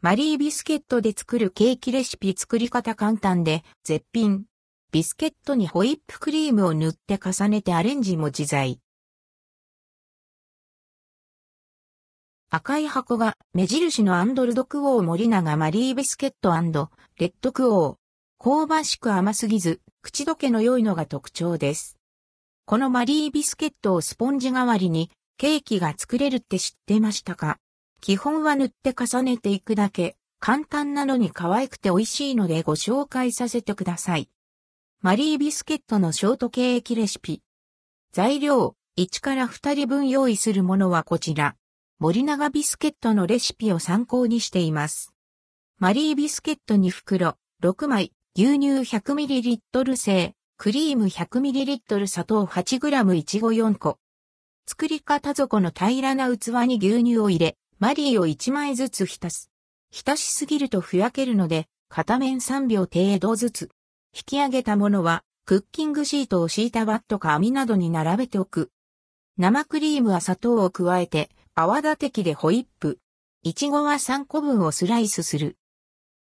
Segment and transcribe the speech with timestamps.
[0.00, 4.44] マリービスケットで作るケーキレシピ作り方簡単で絶品。
[4.92, 8.78] ビスケットにホイップクリームを塗って重ねてアレンジも自在。
[12.48, 17.96] 赤い箱が目印のアンドルドクオー森永マリービスケットレッドクオー。
[18.38, 21.96] 香ばしく甘すぎず、口どけの良いのが特徴です。
[22.66, 27.58] このマリービスケットをスポンジ代わりにケーキが作れるって知ってましたか？
[28.00, 30.16] 基本は塗って重ねていくだけ。
[30.40, 34.30] 簡単なのに可愛くて美味しいのでご紹介させてください。
[35.00, 37.42] マリービスケットのショートケーキレシピ。
[38.12, 41.56] 材料、1から2人分用意するものはこちら。
[41.98, 45.12] 森永ビスケットのレシピを参考にしています。
[45.78, 53.98] マリービスケット2袋、6枚、牛乳 100ml 製、クリーム 100ml 砂糖 8g いちご4個。
[54.66, 59.50] 作り方底の平らな器に牛乳を入れ、マリーを1枚ずつ浸す。
[59.90, 63.70] 浸しすぎるとふやけるので、片面3秒程度ずつ。
[64.12, 68.70] 引き上げたものは、クッキングシートを敷いたバットか網などに並べておく。
[69.36, 72.98] 生クリームは砂糖を加えて、泡立て器でホイップ。
[73.44, 75.56] いちごは3個分をスライスする。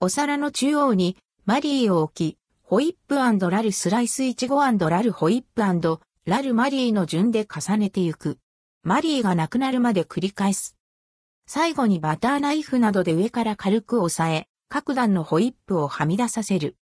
[0.00, 5.60] お皿の中央にマリーを置き、ホイップラルスライスイチゴラルホイップ
[6.24, 8.38] ラルマリーの順で重ねてゆく。
[8.82, 10.78] マリーがなくなるまで繰り返す。
[11.54, 16.78] 最後にバターナイフなどで上から軽く押さえ、各段のホイップをはみ出させる。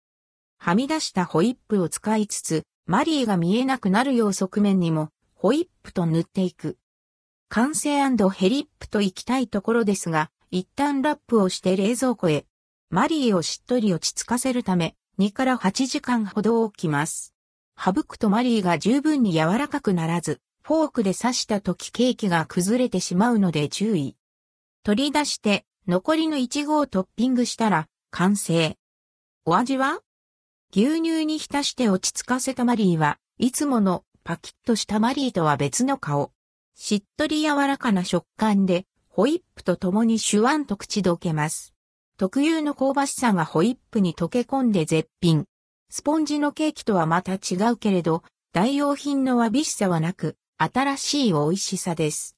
[0.58, 6.78] はみ出したホイップを使いつつ、マリーが見えなくなるよう側面にも、ホイップと塗っていく。
[7.48, 12.45] 完成ヘリップと行きたいところですが、一旦ラップをして冷蔵庫へ。
[12.91, 17.36] マリーをしっとり落ち着かせるため、2から8時間ほど置きます。
[17.78, 24.16] 省くとマリーが十分に柔らかくならず、フォークで刺した時ケーキが崩れてしまうので注意。
[24.87, 28.77] 取り出して、残りのイチゴをトッピングしたら、完成。
[29.45, 29.98] お味は？
[30.73, 36.30] 牛乳に浸して落ち着かせたマリーは、いつものパキッとしたマリーとは別の顔。
[36.77, 41.74] しっとり柔らかな食感で、ホイップと共にシュワンと口どけます。
[42.17, 45.47] 特有の香ばしさがホイップに溶け込んで絶品。
[45.91, 48.23] スポンジのケーキとはまた違うけれど、
[48.53, 52.36] 代用品のわびしさはなく、新しい美味しさです。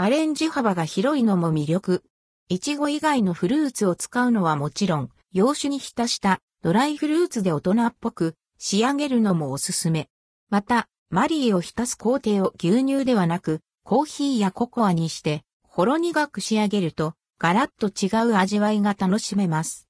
[0.00, 2.04] アレンジ幅が広いのも魅力。
[2.48, 10.08] いちご以外のフルーツを使うのはもちろん、洋酒に浸したドライフルーツで大人っぽく仕上げるのもおすすめ。
[10.50, 19.88] また、マリーを浸す工程を牛乳ではなく、コーヒーやココアにして、ほろ苦く仕上げると、ガラッと違う味わいが楽しめます。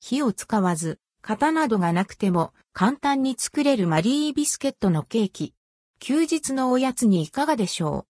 [0.00, 5.52] 火を使わず、型などがなくても簡単に作れるマリービスケットのケーキ。
[5.98, 8.13] 休日のおやつにいかがでしょう？